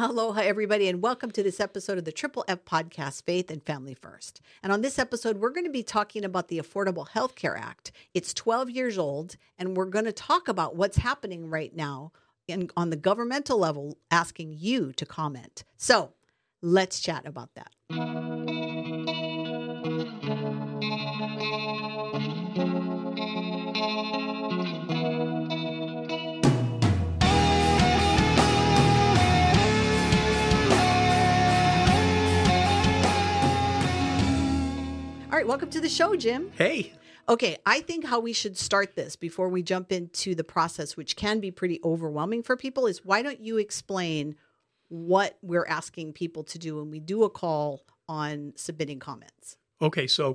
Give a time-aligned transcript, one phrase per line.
[0.00, 3.94] Aloha, everybody, and welcome to this episode of the Triple F podcast, Faith and Family
[3.94, 4.40] First.
[4.62, 7.90] And on this episode, we're going to be talking about the Affordable Health Care Act.
[8.14, 12.12] It's 12 years old, and we're going to talk about what's happening right now
[12.46, 15.64] in, on the governmental level, asking you to comment.
[15.76, 16.12] So
[16.62, 17.72] let's chat about that.
[35.38, 36.50] Right, welcome to the show, Jim.
[36.56, 36.92] Hey.
[37.28, 41.14] Okay, I think how we should start this before we jump into the process, which
[41.14, 44.34] can be pretty overwhelming for people, is why don't you explain
[44.88, 49.56] what we're asking people to do when we do a call on submitting comments?
[49.80, 50.34] Okay, so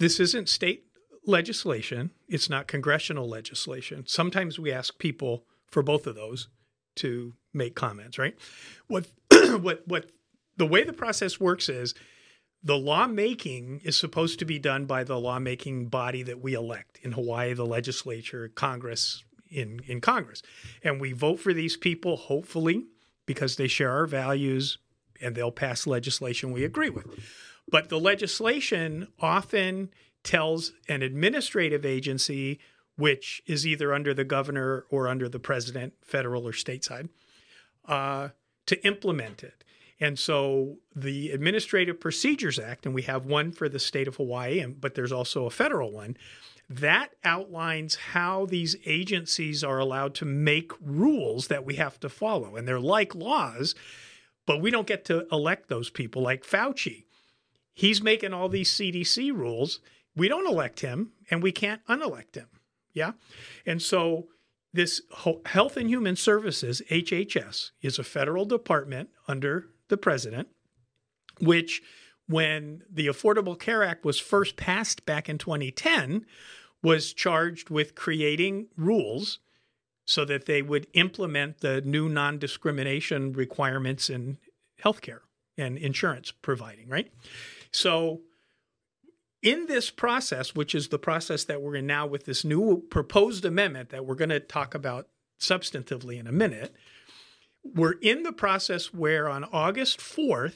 [0.00, 0.86] this isn't state
[1.24, 4.02] legislation, it's not congressional legislation.
[4.08, 6.48] Sometimes we ask people for both of those
[6.96, 8.36] to make comments, right?
[8.88, 9.06] What
[9.60, 10.10] what what
[10.56, 11.94] the way the process works is
[12.62, 17.12] the lawmaking is supposed to be done by the lawmaking body that we elect in
[17.12, 20.42] Hawaii, the legislature, Congress, in, in Congress.
[20.82, 22.86] And we vote for these people, hopefully,
[23.26, 24.78] because they share our values
[25.20, 27.06] and they'll pass legislation we agree with.
[27.70, 29.90] But the legislation often
[30.24, 32.58] tells an administrative agency,
[32.96, 37.08] which is either under the governor or under the president, federal or stateside,
[37.86, 38.28] uh,
[38.66, 39.64] to implement it.
[40.00, 44.64] And so the Administrative Procedures Act, and we have one for the state of Hawaii,
[44.66, 46.16] but there's also a federal one,
[46.70, 52.56] that outlines how these agencies are allowed to make rules that we have to follow.
[52.56, 53.74] And they're like laws,
[54.46, 57.04] but we don't get to elect those people, like Fauci.
[57.72, 59.80] He's making all these CDC rules.
[60.14, 62.48] We don't elect him, and we can't unelect him.
[62.92, 63.12] Yeah.
[63.64, 64.28] And so
[64.72, 65.00] this
[65.46, 70.48] Health and Human Services, HHS, is a federal department under the president,
[71.40, 71.82] which,
[72.26, 76.26] when the Affordable Care Act was first passed back in 2010,
[76.82, 79.38] was charged with creating rules
[80.06, 84.38] so that they would implement the new non discrimination requirements in
[84.82, 85.20] healthcare
[85.56, 87.12] and insurance providing, right?
[87.72, 88.22] So,
[89.42, 93.44] in this process, which is the process that we're in now with this new proposed
[93.44, 96.74] amendment that we're going to talk about substantively in a minute,
[97.62, 100.54] we're in the process where on August 4th,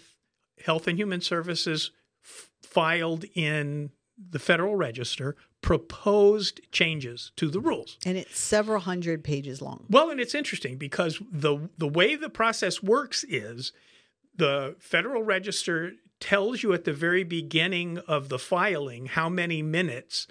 [0.65, 1.91] Health and Human Services
[2.25, 3.91] f- filed in
[4.31, 7.99] the Federal Register proposed changes to the rules.
[8.05, 9.87] And it's several hundred pages long.
[9.89, 13.73] Well, and it's interesting because the the way the process works is
[14.37, 20.27] the Federal Register tells you at the very beginning of the filing how many minutes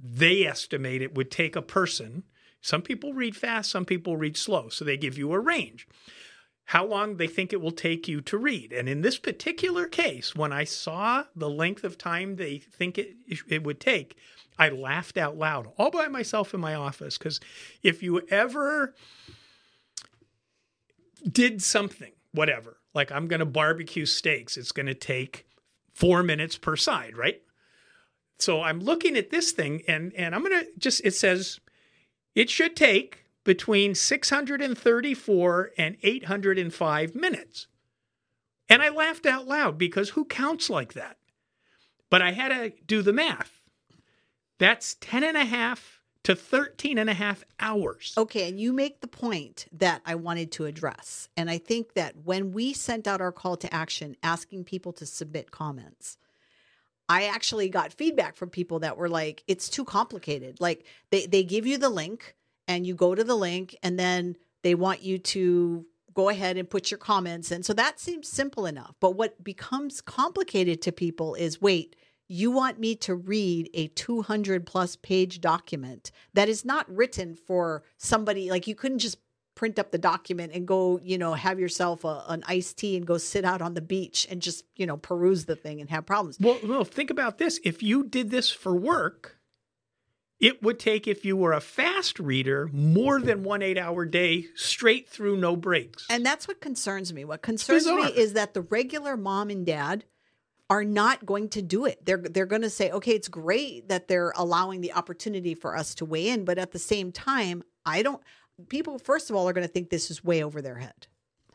[0.00, 2.24] they estimate it would take a person
[2.64, 4.70] some people read fast, some people read slow.
[4.70, 5.86] So they give you a range.
[6.64, 8.72] How long they think it will take you to read.
[8.72, 13.16] And in this particular case, when I saw the length of time they think it,
[13.48, 14.16] it would take,
[14.58, 17.18] I laughed out loud all by myself in my office.
[17.18, 17.38] Because
[17.82, 18.94] if you ever
[21.30, 25.46] did something, whatever, like I'm going to barbecue steaks, it's going to take
[25.92, 27.42] four minutes per side, right?
[28.38, 31.60] So I'm looking at this thing and, and I'm going to just, it says
[32.34, 37.66] it should take between 634 and 805 minutes.
[38.68, 41.18] And I laughed out loud because who counts like that?
[42.10, 43.60] But I had to do the math.
[44.58, 48.14] That's 10 and a half to 13 and a half hours.
[48.16, 51.28] Okay, and you make the point that I wanted to address.
[51.36, 55.06] And I think that when we sent out our call to action asking people to
[55.06, 56.16] submit comments,
[57.08, 60.60] I actually got feedback from people that were like, it's too complicated.
[60.60, 62.34] Like they, they give you the link
[62.66, 65.84] and you go to the link and then they want you to
[66.14, 67.62] go ahead and put your comments in.
[67.62, 68.94] So that seems simple enough.
[69.00, 71.96] But what becomes complicated to people is wait,
[72.28, 77.82] you want me to read a 200 plus page document that is not written for
[77.98, 79.18] somebody like you couldn't just
[79.54, 83.06] print up the document and go, you know, have yourself a, an iced tea and
[83.06, 86.06] go sit out on the beach and just, you know, peruse the thing and have
[86.06, 86.38] problems.
[86.40, 87.60] Well, well, think about this.
[87.64, 89.38] If you did this for work,
[90.40, 94.46] it would take, if you were a fast reader, more than one eight hour day
[94.56, 96.06] straight through no breaks.
[96.10, 97.24] And that's what concerns me.
[97.24, 100.04] What concerns me is that the regular mom and dad
[100.68, 102.04] are not going to do it.
[102.04, 105.94] They're they're going to say, "Okay, it's great that they're allowing the opportunity for us
[105.96, 108.22] to weigh in, but at the same time, I don't
[108.68, 111.06] people first of all are going to think this is way over their head.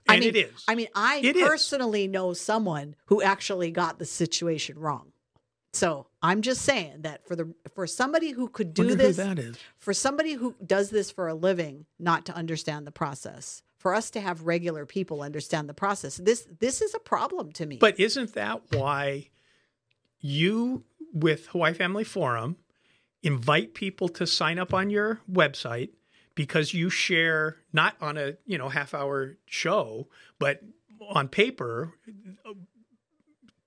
[0.08, 0.64] And I mean, it is.
[0.68, 2.12] I mean, I it personally is.
[2.12, 5.12] know someone who actually got the situation wrong.
[5.74, 9.38] So I'm just saying that for the for somebody who could do Wonder this, that
[9.38, 9.58] is.
[9.78, 14.10] for somebody who does this for a living, not to understand the process, for us
[14.12, 16.18] to have regular people understand the process.
[16.18, 17.78] This this is a problem to me.
[17.78, 19.30] But isn't that why
[20.20, 22.58] you with Hawaii Family Forum
[23.22, 25.90] invite people to sign up on your website
[26.40, 30.08] because you share not on a, you know, half hour show,
[30.40, 30.62] but
[31.10, 31.96] on paper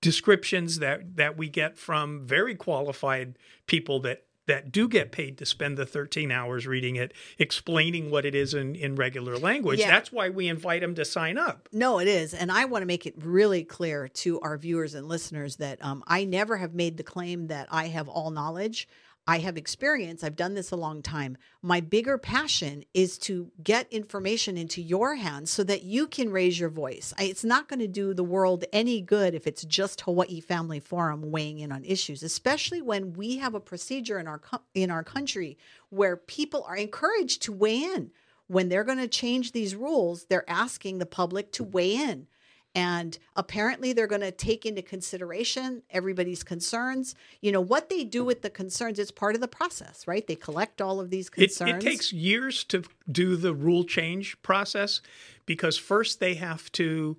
[0.01, 3.37] descriptions that that we get from very qualified
[3.67, 8.25] people that that do get paid to spend the 13 hours reading it, explaining what
[8.25, 9.79] it is in, in regular language.
[9.79, 9.91] Yeah.
[9.91, 11.69] That's why we invite them to sign up.
[11.71, 12.33] No, it is.
[12.33, 16.03] And I want to make it really clear to our viewers and listeners that um,
[16.07, 18.87] I never have made the claim that I have all knowledge.
[19.25, 20.21] I have experience.
[20.21, 21.37] I've done this a long time.
[21.61, 26.59] My bigger passion is to get information into your hands so that you can raise
[26.59, 27.13] your voice.
[27.17, 30.81] I, it's not going to do the world any good if it's just Hawaii Family
[30.81, 34.91] Forum weighing in on issues, especially when we have a procedure in our co- in
[34.91, 35.57] our country
[35.89, 38.11] where people are encouraged to weigh in.
[38.47, 42.27] When they're going to change these rules, they're asking the public to weigh in.
[42.75, 47.13] And apparently, they're going to take into consideration everybody's concerns.
[47.41, 50.25] You know, what they do with the concerns, it's part of the process, right?
[50.25, 51.29] They collect all of these
[51.69, 55.01] It, it takes years to do the rule change process
[55.45, 57.17] because first they have to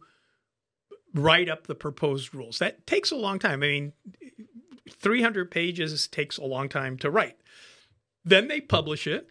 [1.14, 2.58] write up the proposed rules.
[2.58, 3.62] That takes a long time.
[3.62, 3.92] I mean,
[4.90, 7.36] 300 pages takes a long time to write.
[8.24, 9.30] Then they publish it.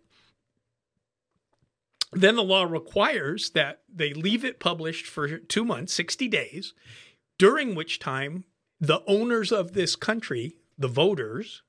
[2.15, 6.73] Then the law requires that they leave it published for two months, 60 days,
[7.37, 8.45] during which time
[8.79, 11.63] the owners of this country, the voters,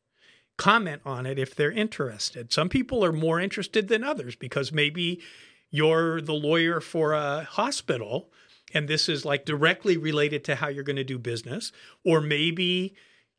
[0.56, 2.52] comment on it if they're interested.
[2.52, 5.20] Some people are more interested than others because maybe
[5.70, 8.31] you're the lawyer for a hospital
[8.75, 11.70] and this is like directly related to how you're going to do business,
[12.05, 12.94] or maybe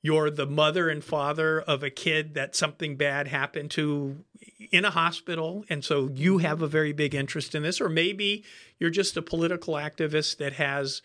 [0.06, 4.24] you're the mother and father of a kid that something bad happened to
[4.72, 6.46] in a hospital and so you mm-hmm.
[6.46, 8.44] have a very big interest in this or maybe
[8.78, 11.02] you're just a political activist that has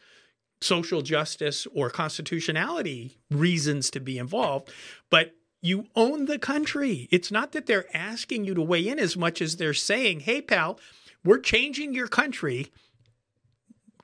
[0.61, 4.71] social justice or constitutionality reasons to be involved
[5.09, 5.33] but
[5.63, 7.07] you own the country.
[7.11, 10.43] It's not that they're asking you to weigh in as much as they're saying hey
[10.43, 10.79] pal
[11.25, 12.67] we're changing your country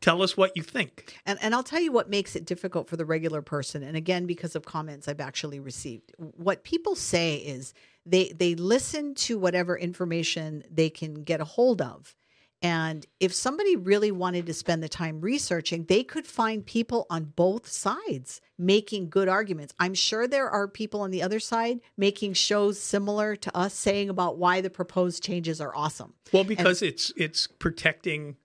[0.00, 2.96] tell us what you think And and I'll tell you what makes it difficult for
[2.96, 3.82] the regular person.
[3.82, 9.14] And again, because of comments I've actually received, what people say is they they listen
[9.14, 12.14] to whatever information they can get a hold of.
[12.62, 17.32] And if somebody really wanted to spend the time researching, they could find people on
[17.36, 19.74] both sides making good arguments.
[19.78, 24.08] I'm sure there are people on the other side making shows similar to us saying
[24.08, 26.14] about why the proposed changes are awesome.
[26.32, 28.36] Well, because it's it's protecting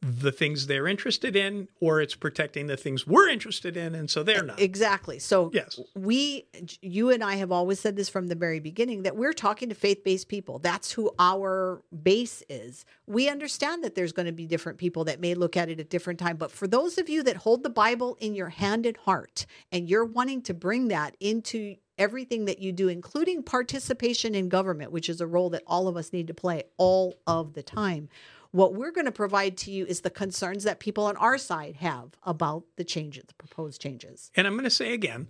[0.00, 4.22] the things they're interested in, or it's protecting the things we're interested in, and so
[4.22, 4.60] they're not.
[4.60, 5.18] Exactly.
[5.18, 5.80] So Yes.
[5.96, 6.46] we,
[6.80, 9.74] you and I have always said this from the very beginning that we're talking to
[9.74, 10.60] faith based people.
[10.60, 12.84] That's who our base is.
[13.06, 15.90] We understand that there's going to be different people that may look at it at
[15.90, 18.96] different time, but for those of you that hold the Bible in your hand and
[18.98, 24.48] heart, and you're wanting to bring that into everything that you do, including participation in
[24.48, 27.62] government, which is a role that all of us need to play all of the
[27.64, 28.08] time.
[28.50, 31.76] What we're going to provide to you is the concerns that people on our side
[31.76, 34.30] have about the changes, the proposed changes.
[34.34, 35.28] And I'm going to say again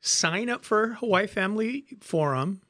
[0.00, 2.60] sign up for Hawaii Family Forum,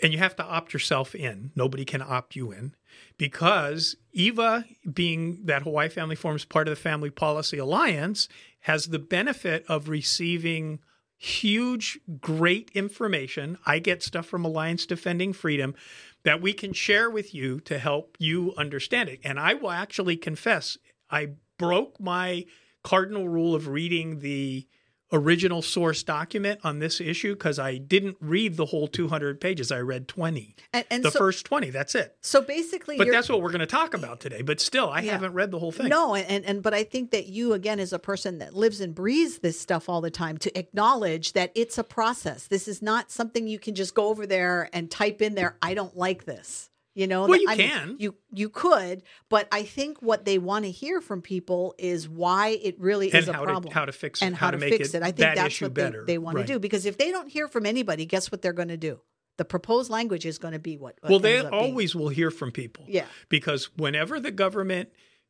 [0.00, 1.50] and you have to opt yourself in.
[1.56, 2.74] Nobody can opt you in
[3.16, 8.28] because Eva, being that Hawaii Family Forum is part of the Family Policy Alliance,
[8.60, 10.78] has the benefit of receiving
[11.18, 13.58] huge, great information.
[13.66, 15.74] I get stuff from Alliance Defending Freedom
[16.22, 19.20] that we can share with you to help you understand it.
[19.24, 20.78] And I will actually confess,
[21.10, 22.46] I broke my
[22.84, 24.66] cardinal rule of reading the
[25.12, 29.72] original source document on this issue because I didn't read the whole 200 pages.
[29.72, 30.54] I read 20.
[30.72, 32.16] And, and the so, first 20, that's it.
[32.20, 34.42] so basically, But that's what we're going to talk about today.
[34.42, 35.12] But still, I Yeah.
[35.12, 35.88] haven't read the whole thing.
[35.88, 38.80] No, and, and and but I think that you again as a person that lives
[38.80, 42.46] and breathes this stuff all the time to acknowledge that it's a process.
[42.46, 45.56] This is not something you can just go over there and type in there.
[45.62, 46.70] I don't like this.
[46.98, 47.96] You know, Well, you I mean, can.
[48.00, 52.58] you you could, but I think what they want to hear from people is why
[52.60, 54.58] it really And is a problem to, how to fix it, and how, how, to,
[54.58, 55.02] make fix it, it.
[55.04, 56.00] I think that that's issue what better.
[56.04, 56.46] they, they want Right.
[56.48, 59.00] to do because if they don't hear from anybody, guess what they're going to do?
[59.36, 60.96] The proposed language is going to be what.
[61.00, 61.62] what Well, they up being.
[61.62, 62.84] always will hear from people.
[62.88, 63.06] Yeah.
[63.28, 64.88] Because whenever the government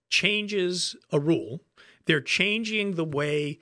[0.09, 1.61] changes a rule,
[2.07, 3.59] they're changing the way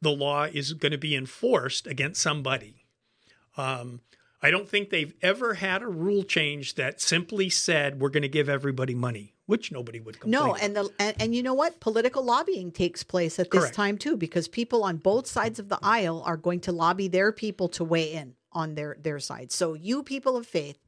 [0.00, 2.86] the law is going to be enforced against somebody.
[3.58, 4.00] Um,
[4.42, 8.28] I don't think they've ever had a rule change that simply said we're going to
[8.28, 10.32] give everybody money, which nobody would complain.
[10.32, 10.62] No, about.
[10.62, 11.78] and the and, and you know what?
[11.78, 13.76] Political lobbying takes place at this Correct.
[13.76, 17.30] time too, because people on both sides of the aisle are going to lobby their
[17.30, 19.52] people to weigh in on their their side.
[19.52, 20.78] So you people of faith,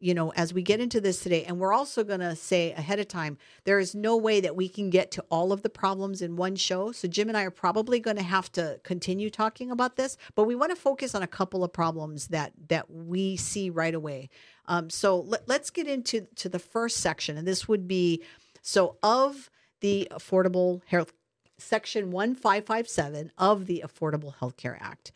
[0.00, 2.98] you know, as we get into this today, and we're also going to say ahead
[2.98, 6.22] of time, there is no way that we can get to all of the problems
[6.22, 6.90] in one show.
[6.90, 10.44] So Jim and I are probably going to have to continue talking about this, but
[10.44, 14.30] we want to focus on a couple of problems that that we see right away.
[14.66, 18.22] Um, so let, let's get into to the first section, and this would be
[18.62, 21.12] so of the Affordable Health
[21.60, 25.12] Section 1557 of the Affordable Health Care Act.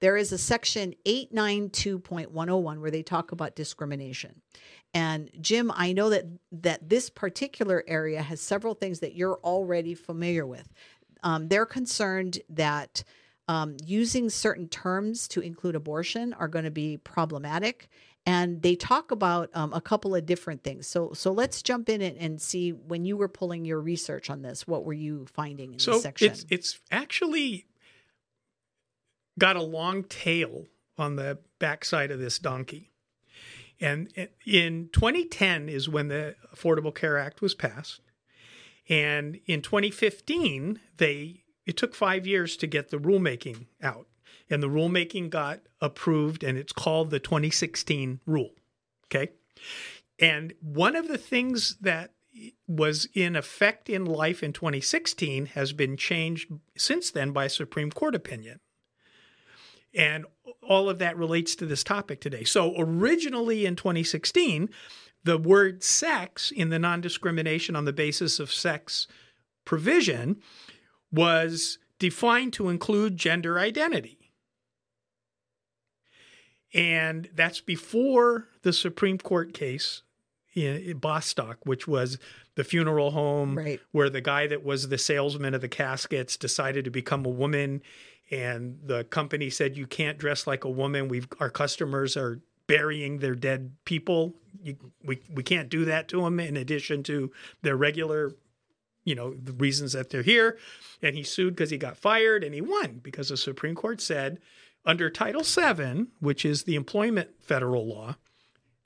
[0.00, 4.40] There is a section 892.101 where they talk about discrimination.
[4.94, 9.94] And Jim, I know that that this particular area has several things that you're already
[9.94, 10.72] familiar with.
[11.22, 13.04] Um, they're concerned that
[13.48, 17.88] um, using certain terms to include abortion are going to be problematic
[18.28, 20.86] and they talk about um, a couple of different things.
[20.86, 24.42] So, so let's jump in and, and, see when you were pulling your research on
[24.42, 26.30] this, what were you finding in so this section?
[26.30, 27.64] It's it's actually
[29.38, 30.66] got a long tail
[30.98, 32.90] on the backside of this donkey.
[33.80, 34.10] And
[34.44, 38.00] in 2010 is when the Affordable Care Act was passed.
[38.90, 44.06] And in 2015, they it took five years to get the rulemaking out.
[44.50, 48.52] And the rulemaking got approved, and it's called the 2016 rule.
[49.06, 49.32] Okay.
[50.18, 52.12] And one of the things that
[52.66, 57.90] was in effect in life in 2016 has been changed since then by a Supreme
[57.90, 58.60] Court opinion.
[59.94, 60.26] And
[60.62, 62.44] all of that relates to this topic today.
[62.44, 64.68] So, originally in 2016,
[65.24, 69.06] the word sex in the non discrimination on the basis of sex
[69.64, 70.40] provision
[71.10, 74.17] was defined to include gender identity.
[76.74, 80.02] And that's before the Supreme Court case
[80.54, 82.18] in Bostock, which was
[82.56, 83.80] the funeral home right.
[83.92, 87.82] where the guy that was the salesman of the caskets decided to become a woman
[88.30, 91.08] and the company said you can't dress like a woman.
[91.08, 94.34] We've our customers are burying their dead people.
[94.62, 97.32] You, we we can't do that to them in addition to
[97.62, 98.32] their regular,
[99.04, 100.58] you know, the reasons that they're here.
[101.02, 104.40] And he sued because he got fired and he won because the Supreme Court said
[104.88, 108.16] under Title VII, which is the employment federal law,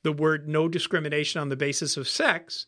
[0.03, 2.67] the word no discrimination on the basis of sex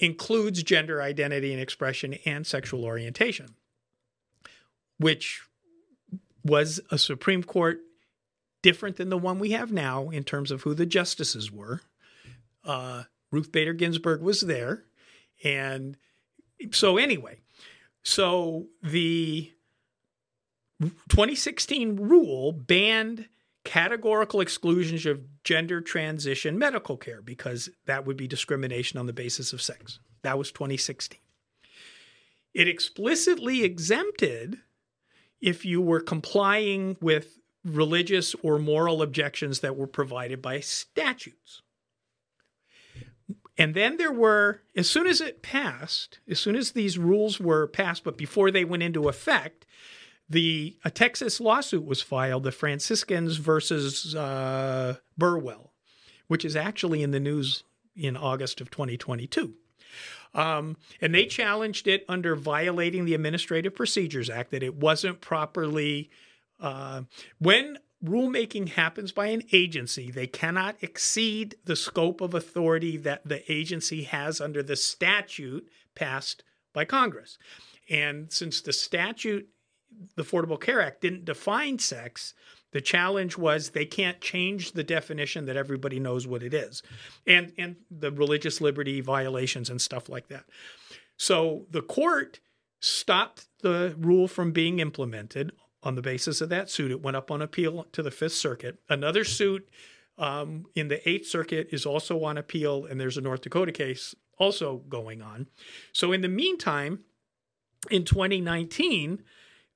[0.00, 3.54] includes gender identity and expression and sexual orientation
[4.98, 5.42] which
[6.44, 7.80] was a Supreme Court
[8.62, 11.80] different than the one we have now in terms of who the justices were.
[12.64, 14.84] Uh, Ruth Bader Ginsburg was there.
[15.44, 15.96] And
[16.70, 17.40] so, anyway,
[18.02, 19.52] so the
[20.80, 23.26] 2016 rule banned
[23.64, 29.52] categorical exclusions of gender transition medical care because that would be discrimination on the basis
[29.52, 29.98] of sex.
[30.22, 31.18] That was 2016.
[32.54, 34.58] It explicitly exempted
[35.40, 41.62] if you were complying with religious or moral objections that were provided by statutes.
[43.58, 47.66] And then there were, as soon as it passed, as soon as these rules were
[47.66, 49.66] passed, but before they went into effect,
[50.28, 55.72] the a Texas lawsuit was filed, the Franciscans versus uh, Burwell,
[56.26, 57.64] which is actually in the news
[57.94, 59.54] in August of 2022.
[60.34, 66.10] Um, and they challenged it under violating the Administrative Procedures Act that it wasn't properly.
[66.60, 67.02] Uh,
[67.38, 73.50] when rulemaking happens by an agency, they cannot exceed the scope of authority that the
[73.50, 76.42] agency has under the statute passed
[76.74, 77.38] by Congress.
[77.88, 79.48] And since the statute,
[80.14, 82.34] the Affordable Care Act, didn't define sex,
[82.72, 86.82] the challenge was they can't change the definition that everybody knows what it is,
[87.26, 90.44] and and the religious liberty violations and stuff like that.
[91.16, 92.40] So the court
[92.80, 96.90] stopped the rule from being implemented on the basis of that suit.
[96.90, 98.78] It went up on appeal to the Fifth Circuit.
[98.88, 99.68] Another suit
[100.18, 104.14] um, in the Eighth Circuit is also on appeal, and there's a North Dakota case
[104.38, 105.46] also going on.
[105.92, 107.00] So in the meantime,
[107.90, 109.22] in 2019,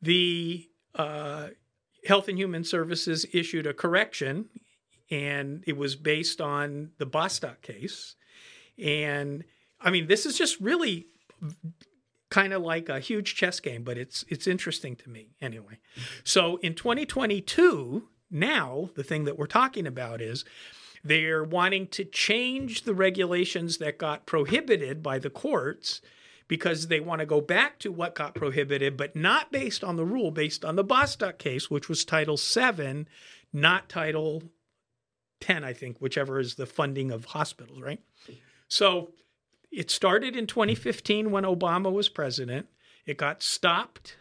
[0.03, 1.49] the uh,
[2.07, 4.49] Health and Human Services issued a correction,
[5.11, 8.17] and it was based on the Bostock case.
[8.79, 9.45] And
[9.81, 11.07] I mean, this is just really
[12.31, 15.79] kind of like a huge chess game, but it's it's interesting to me anyway.
[16.25, 20.45] So in 2022, now the thing that we're talking about is
[21.03, 26.01] they're wanting to change the regulations that got prohibited by the courts
[26.51, 30.05] because they want to go back to what got prohibited, but not based on the
[30.05, 33.07] rule, based on the Bostock case, which was Title VII,
[33.53, 34.43] not Title
[35.39, 38.01] 10, I think, whichever is the funding of hospitals, right?
[38.67, 39.13] So
[39.71, 42.67] it started in 2015 when Obama was president.
[43.07, 44.17] It got stopped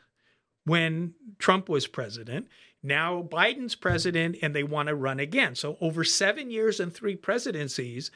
[0.65, 2.47] when Trump was president.
[2.83, 5.55] Now Biden's president and they want to run again.
[5.55, 8.11] So, over seven years and three presidencies,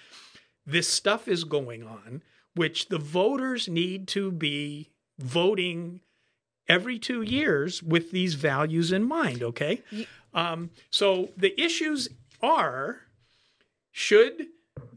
[0.67, 2.21] this stuff is going on,
[2.55, 6.01] which the voters need to be voting
[6.67, 9.43] every two years with these values in mind.
[9.43, 9.81] Okay.
[10.33, 12.09] Um, so, the issues
[12.41, 13.01] are
[13.91, 14.47] should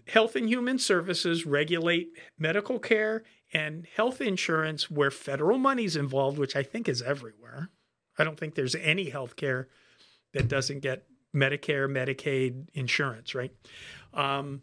[0.08, 6.56] Health and Human Services regulate medical care and health insurance where federal money's involved, which
[6.56, 7.70] I think is everywhere.
[8.18, 9.68] I don't think there's any health care
[10.32, 13.52] that doesn't get Medicare, Medicaid insurance, right?
[14.14, 14.62] Um,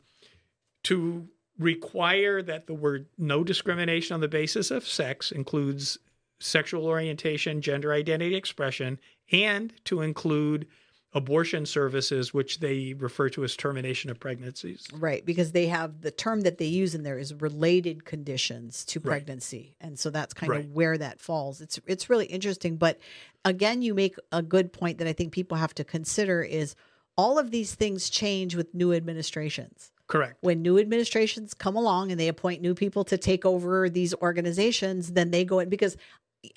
[0.84, 1.28] to
[1.60, 5.98] require that the word no discrimination on the basis of sex includes
[6.40, 9.00] sexual orientation, gender identity expression,
[9.32, 10.68] and to include
[11.16, 14.88] abortion services, which they refer to as termination of pregnancies.
[14.92, 19.00] Right, because they have the term that they use in there is related conditions to
[19.00, 19.12] Right.
[19.24, 20.66] pregnancy, and so that's kind Right.
[20.66, 21.62] of where that falls.
[21.62, 22.98] It's it's really interesting, but
[23.46, 26.76] again, you make a good point that I think people have to consider is
[27.16, 29.92] all of these things change with new administrations.
[30.14, 30.38] Correct.
[30.42, 35.14] When new administrations come along and they appoint new people to take over these organizations,
[35.14, 35.98] then they go in because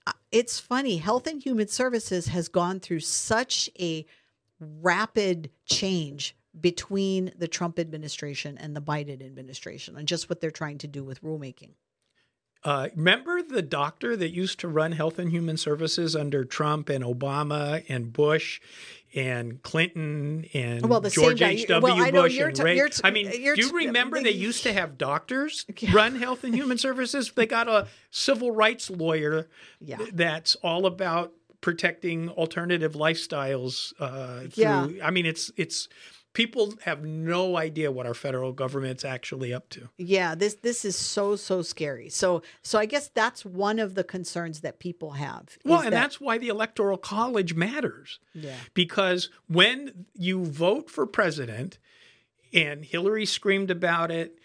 [0.07, 0.99] uh, it's funny.
[0.99, 4.05] Health and Human Services has gone through such a
[4.61, 10.77] rapid change between the Trump administration and the Biden administration and just what they're trying
[10.77, 11.71] to do with rulemaking.
[12.67, 17.05] Uh, remember the doctor that used to run Health and Human Services under Trump and
[17.05, 18.61] Obama and Bush
[19.15, 21.81] and Clinton and Well, the George H.W.
[21.83, 22.75] well, I know Bush you're and t- Ray.
[22.77, 25.93] t- I mean, you're do you remember they- they used to have doctors Yeah.
[25.95, 27.31] run Health and Human Services?
[27.35, 29.47] They got a civil rights lawyer
[29.81, 29.99] Yeah.
[30.13, 33.93] that's all about protecting alternative lifestyles.
[34.01, 34.89] Uh, through, Yeah.
[35.03, 35.89] I mean, it's it's
[36.37, 39.89] people have no idea what our federal government's actually up to.
[39.97, 42.11] Yeah, this this is so so scary.
[42.11, 45.57] So so I guess that's one of the concerns that people have.
[45.65, 48.21] Well, and that- that's why the electoral college matters.
[48.35, 48.55] yeah.
[48.75, 51.79] because when you vote for president
[52.53, 54.39] and Hillary screamed about it,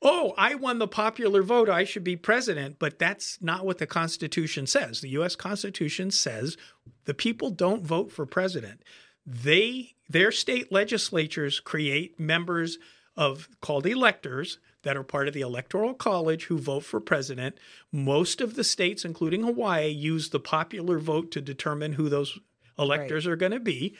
[0.00, 3.86] oh, I won the popular vote, I should be president, but that's not what the
[3.88, 5.00] Constitution says.
[5.00, 6.56] The US Constitution says
[7.04, 8.80] the people don't vote for president.
[9.26, 12.78] They their state legislatures create members
[13.16, 17.56] of called electors that are part of the electoral college who vote for president.
[17.90, 22.38] Most of the states including Hawaii use the popular vote to determine who those
[22.78, 23.94] electors are going to be.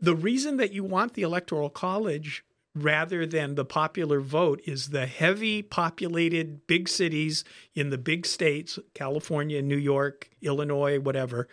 [0.00, 5.06] The reason that you want the electoral college rather than the popular vote is the
[5.06, 11.48] heavy populated big cities in the big states, California, New York, Illinois, whatever,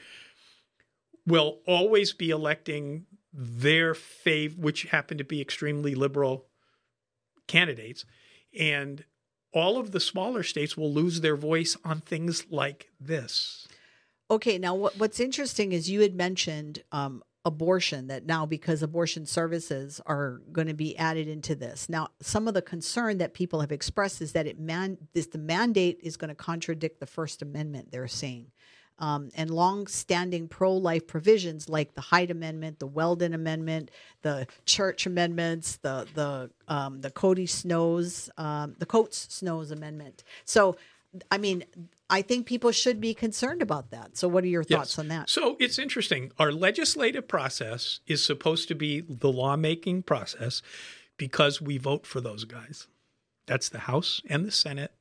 [1.26, 6.46] will always be electing their fav, which happen to be extremely liberal
[7.48, 8.06] candidates.
[8.58, 9.04] And
[9.54, 13.68] all of the smaller states will lose their voice on things like this.
[14.30, 19.26] Okay, now what, what's interesting is you had mentioned um, abortion that now because abortion
[19.26, 21.90] services are going to be added into this.
[21.90, 25.38] Now, some of the concern that people have expressed is that it man this the
[25.38, 27.92] mandate is going to contradict the First Amendment.
[27.92, 28.52] They're saying.
[29.00, 33.90] Um, and long-standing pro-life provisions like the Hyde Amendment, the Weldon Amendment,
[34.22, 40.24] the Church Amendments, the the um, the Cody Snows, um, the Coats Snows Amendment.
[40.46, 40.78] So,
[41.32, 41.64] I mean,
[42.10, 44.16] I think people should be concerned about that.
[44.16, 45.00] So, what are your thoughts Yes.
[45.00, 45.30] on that?
[45.30, 46.32] So it's interesting.
[46.38, 50.62] Our legislative process is supposed to be the lawmaking process
[51.18, 52.88] because we vote for those guys.
[53.48, 54.92] That's the House and the Senate,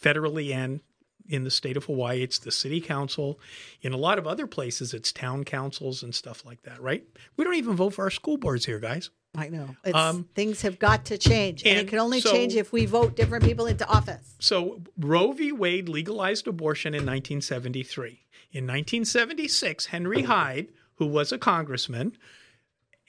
[0.00, 0.80] federally and
[1.28, 3.38] in the state of Hawaii, it's the city council.
[3.82, 7.04] In a lot of other places, it's town councils and stuff like that, right?
[7.36, 9.10] We don't even vote for our school boards here, guys.
[9.36, 12.32] I know it's, Um, things have got to change, and, and it can only so-
[12.32, 14.34] change if we vote different people into office.
[14.38, 15.52] So Roe v.
[15.52, 18.24] Wade legalized abortion in 1973.
[18.52, 22.16] In 1976, Henry Hyde, who was a congressman,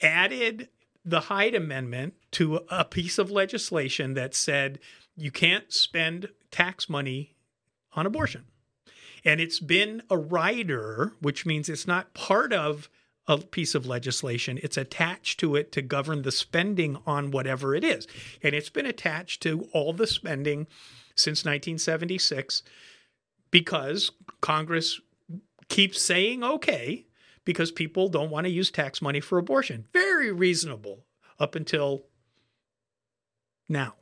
[0.02, 0.68] added
[1.04, 4.78] the Hyde Amendment to a piece of legislation that said
[5.16, 7.34] you can't spend tax money
[7.94, 8.44] on abortion.
[9.24, 12.88] And it's been a rider, which means it's not part of
[13.26, 14.58] a piece of legislation.
[14.62, 18.06] It's attached to it to govern the spending on whatever it is.
[18.42, 20.66] And it's been attached to all the spending
[21.14, 22.62] since 1976
[23.50, 25.00] because Congress
[25.68, 27.06] keeps saying okay
[27.44, 29.86] because people don't want to use tax money for abortion.
[29.92, 31.04] Very reasonable
[31.38, 32.04] up until
[33.68, 33.94] now.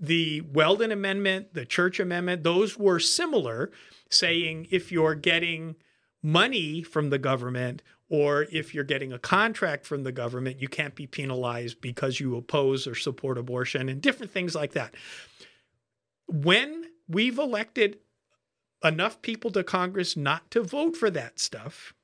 [0.00, 3.70] The Weldon Amendment, the Church Amendment, those were similar,
[4.08, 5.76] saying if you're getting
[6.22, 10.94] money from the government or if you're getting a contract from the government, you can't
[10.96, 14.94] be penalized because you oppose or support abortion and different things like that.
[16.26, 17.98] When we've elected
[18.82, 21.94] enough people to Congress not to vote for that stuff,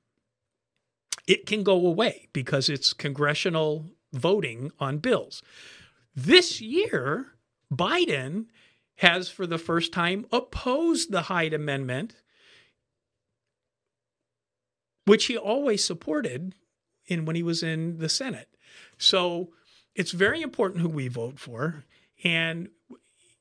[1.26, 5.42] it can go away because it's congressional voting on bills.
[6.14, 7.32] This year,
[7.72, 8.46] Biden
[8.96, 12.14] has for the first time opposed the Hyde Amendment,
[15.04, 16.54] which he always supported
[17.06, 18.48] in when he was in the Senate.
[18.98, 19.50] So
[19.94, 21.84] it's very important who we vote for,
[22.24, 22.68] and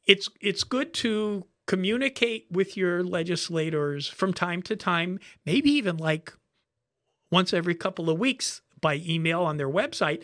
[0.05, 6.33] it's it's good to communicate with your legislators from time to time, maybe even like
[7.31, 10.23] once every couple of weeks by email on their website,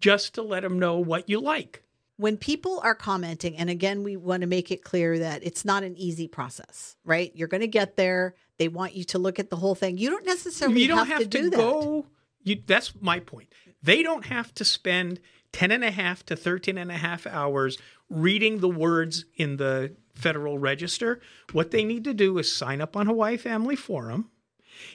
[0.00, 1.82] just to let them know what you like
[2.16, 5.82] when people are commenting, and again, we want to make it clear that it's not
[5.82, 7.30] an easy process, right?
[7.34, 8.34] You're going to get there.
[8.58, 9.98] They want you to look at the whole thing.
[9.98, 11.80] You don't necessarily you don't have, have, to, to, do go.
[12.02, 12.04] that.
[12.42, 13.52] You, that's my point.
[13.82, 15.20] They don't have to spend
[15.52, 19.94] 10 and a half to 13 and a half hours reading the words in the
[20.14, 21.20] Federal Register.
[21.52, 24.30] What they need to do is sign up on Hawaii Family Forum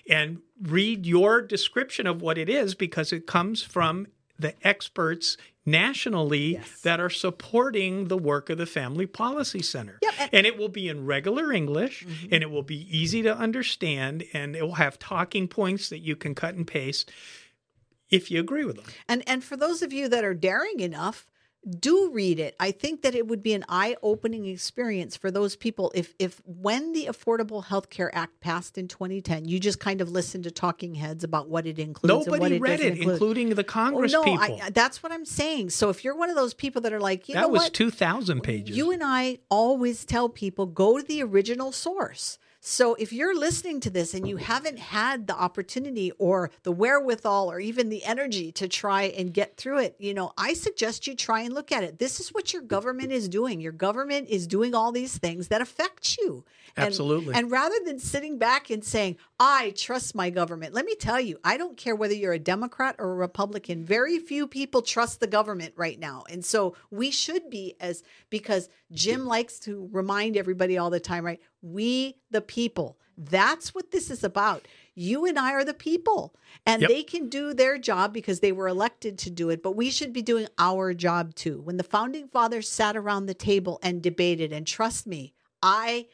[0.09, 4.07] and read your description of what it is because it comes from
[4.39, 6.81] the experts nationally Yes.
[6.81, 9.99] that are supporting the work of the Family Policy Center.
[10.01, 12.27] Yep, and- it will be in regular English Mm-hmm.
[12.33, 16.15] and it will be easy to understand and it will have talking points that you
[16.15, 17.11] can cut and paste
[18.09, 18.85] if you agree with them.
[19.07, 21.27] And and for those of you that are daring enough,
[21.79, 22.55] do read it.
[22.59, 26.93] I think that it would be an eye-opening experience for those people if if when
[26.93, 30.95] the Affordable Health Care Act passed in 2010, you just kind of listened to talking
[30.95, 33.13] heads about what it includes and what Nobody it read it, include.
[33.13, 34.59] including the Oh, Congress no, people.
[34.61, 35.69] I, that's what I'm saying.
[35.69, 38.41] So if you're one of those people that are like, you know was what, 2,000
[38.41, 38.75] pages.
[38.75, 42.39] You and I always tell people go to the original source.
[42.63, 47.51] So if you're listening to this and you haven't had the opportunity or the wherewithal
[47.51, 51.15] or even the energy to try and get through it, you know, I suggest you
[51.15, 51.97] try and look at it.
[51.97, 53.61] This is what your government is doing.
[53.61, 56.45] Your government is doing all these things that affect you.
[56.77, 57.33] And- Absolutely.
[57.33, 61.39] And rather than sitting back and saying, I trust my government, let me tell you,
[61.43, 63.83] I don't care whether you're a Democrat or a Republican.
[63.83, 66.25] Very few people trust the government right now.
[66.29, 71.25] And so we should be as, because Jim likes to remind everybody all the time,
[71.25, 71.41] right?
[71.63, 74.67] We, the people, that's what this is about.
[74.95, 76.89] You and I are the people, and Yep.
[76.89, 80.11] they can do their job because they were elected to do it, but we should
[80.11, 81.61] be doing our job too.
[81.61, 86.07] When the founding fathers sat around the table and debated, and trust me, I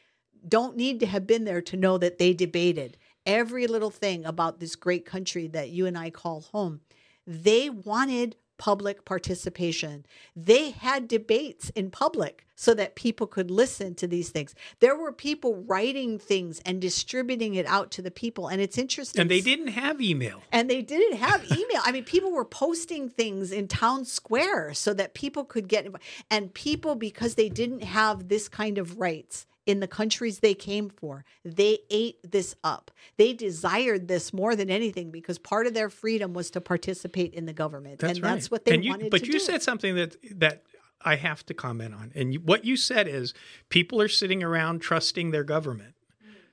[0.46, 4.60] don't need to have been there to know that they debated every little thing about
[4.60, 6.80] this great country that you and I call home.
[7.26, 10.04] They wanted public participation.
[10.36, 14.52] They had debates in public so that people could listen to these things.
[14.80, 18.48] There were people writing things and distributing it out to the people.
[18.48, 19.20] And it's interesting.
[19.20, 20.42] and they didn't have email.
[20.50, 21.80] And they didn't have email.
[21.84, 25.86] I mean, people were posting things in town square so that people could get
[26.30, 30.88] and people because they didn't have this kind of rights in the countries they came
[30.88, 32.90] for, they ate this up.
[33.18, 37.44] They desired this more than anything because part of their freedom was to participate in
[37.44, 38.34] the government, That's and right.
[38.34, 39.38] that's what they and you, wanted But you do.
[39.38, 40.62] said something that that
[41.02, 43.34] I have to comment on, and you, what you said is
[43.68, 45.94] people are sitting around trusting their government.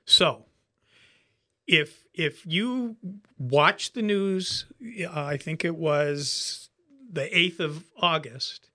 [0.04, 0.44] So,
[1.66, 2.96] if if you
[3.38, 4.66] watch the news,
[5.02, 6.68] uh, I think it was
[7.10, 8.68] the eighth of August,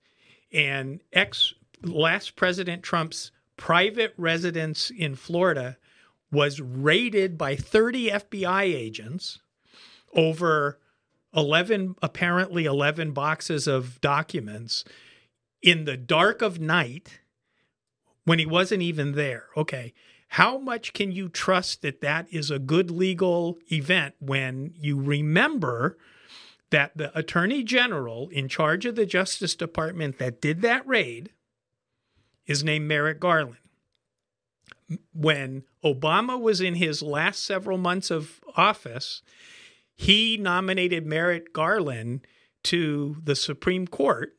[0.52, 3.30] and ex last President Trump's
[3.62, 5.78] private residence in Florida
[6.32, 9.38] was raided by 30 FBI agents
[10.16, 10.80] over
[11.32, 14.82] 11 apparently 11 boxes of documents
[15.62, 17.20] in the dark of night
[18.24, 19.44] when he wasn't even there.
[19.56, 19.94] Okay
[20.26, 25.96] how much can you trust that that is a good legal event when you remember
[26.70, 31.30] that the attorney general in charge of the justice department that did that raid
[32.46, 33.58] is named Merrick Garland
[35.12, 39.22] when Obama was in his last several months of office,
[39.94, 42.26] he nominated Merrick Garland
[42.64, 44.34] to the Supreme Court.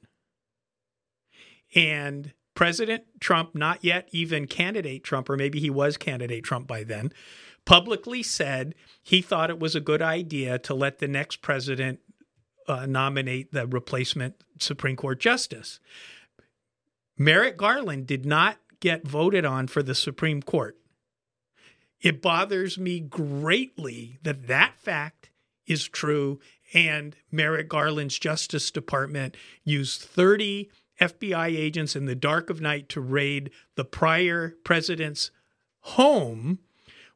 [1.76, 6.84] And President Trump, not yet even candidate Trump, or maybe he was candidate Trump by
[6.84, 7.12] then,
[7.66, 12.00] publicly said he thought it was a good idea to let the next president
[12.68, 15.80] uh, nominate the replacement Supreme Court justice.
[17.24, 20.78] Merrick Garland did not get voted on for the Supreme Court.
[22.02, 25.30] It bothers me greatly that that fact
[25.66, 26.42] is true
[26.74, 33.00] and Merrick Garland's Justice Department used 30 FBI agents in the dark of night to
[33.00, 35.32] raid the prior president's
[35.80, 36.60] home,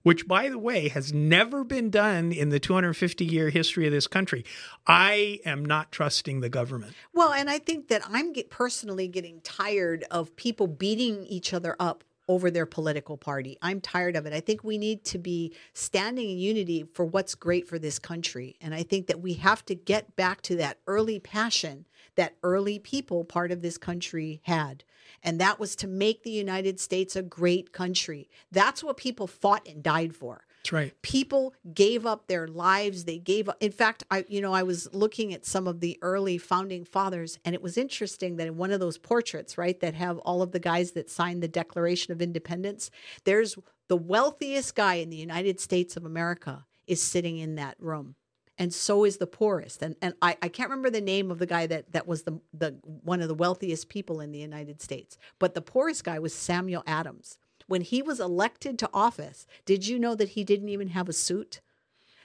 [0.07, 4.07] which, by the way, has never been done in the 250 year history of this
[4.07, 4.45] country.
[4.87, 6.93] I am not trusting the government.
[7.13, 11.75] Well, and I think that I'm get personally getting tired of people beating each other
[11.77, 13.57] up over their political party.
[13.61, 14.33] I'm tired of it.
[14.33, 18.57] I think we need to be standing in unity for what's great for this country.
[18.61, 21.85] And I think that we have to get back to that early passion
[22.15, 24.83] that early people part of this country had.
[25.23, 28.29] And that was to make the United States a great country.
[28.51, 30.46] That's what people fought and died for.
[30.67, 31.01] That's right.
[31.01, 33.05] People gave up their lives.
[33.05, 33.55] They gave up.
[33.61, 37.39] In fact, I you know I was looking at some of the early founding fathers,
[37.45, 40.51] and it was interesting that in one of those portraits, right, that have all of
[40.51, 42.91] the guys that signed the Declaration of Independence,
[43.23, 48.15] there's the wealthiest guy in the United States of America is sitting in that room
[48.57, 49.81] and so is the poorest.
[49.81, 52.41] And and I, I can't remember the name of the guy that that was the
[52.53, 56.33] the one of the wealthiest people in the United States, but the poorest guy was
[56.33, 57.37] Samuel Adams.
[57.67, 61.13] When he was elected to office, did you know that he didn't even have a
[61.13, 61.61] suit?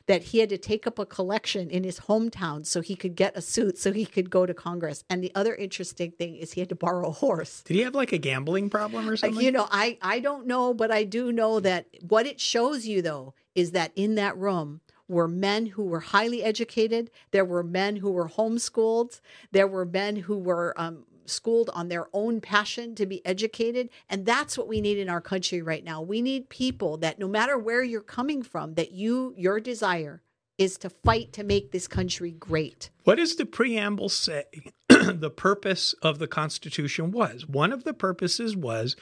[0.07, 3.37] That he had to take up a collection in his hometown so he could get
[3.37, 5.05] a suit so he could go to Congress.
[5.09, 7.63] And the other interesting thing is he had to borrow a horse.
[7.63, 9.41] Did he have like a gambling problem or something?
[9.45, 13.01] You know, I, I don't know, but I do know that what it shows you
[13.01, 17.11] though is that in that room were men who were highly educated.
[17.31, 19.21] There were men who were homeschooled.
[19.53, 23.89] There were men who were um, schooled on their own passion to be educated.
[24.09, 26.01] And that's what we need in our country right now.
[26.03, 30.23] We need people that no matter where you're coming from, that you, your desire
[30.59, 32.91] is to fight to make this country great.
[33.05, 34.45] What does the preamble say
[34.89, 37.47] the purpose of the Constitution was?
[37.49, 38.97] One of the purposes was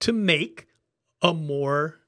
[0.00, 0.66] to make
[1.22, 2.00] a more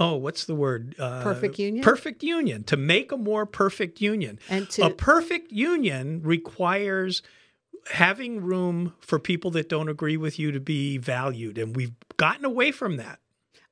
[0.00, 0.96] oh, what's the word?
[0.98, 1.84] Uh, perfect union.
[1.84, 2.64] Perfect union.
[2.64, 4.40] To make a more perfect union.
[4.48, 7.22] And to, a perfect union requires
[7.90, 12.44] having room for people that don't agree with you to be valued, and we've gotten
[12.44, 13.18] away from that.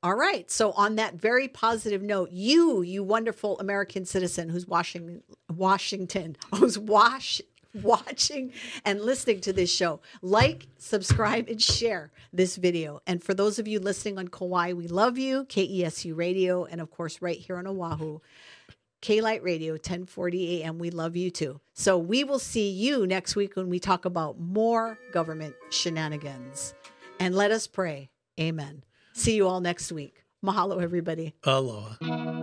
[0.01, 0.49] All right.
[0.49, 6.79] So on that very positive note, you, you wonderful American citizen who's Washington, Washington, who's
[6.79, 7.41] wash
[7.73, 8.53] watching
[8.85, 9.99] and listening to this show.
[10.21, 13.01] Like, subscribe, and share this video.
[13.07, 15.45] And for those of you listening on Kauai, we love you.
[15.45, 18.19] KESU Radio, and of course, right here on Oahu.
[19.01, 20.77] K Light Radio, 1040 AM.
[20.77, 21.61] We love you too.
[21.73, 26.73] So we will see you next week when we talk about more government shenanigans.
[27.19, 28.09] And let us pray.
[28.39, 28.83] Amen.
[29.13, 30.23] See you all next week.
[30.43, 31.33] Mahalo, everybody.
[31.43, 32.37] Aloha.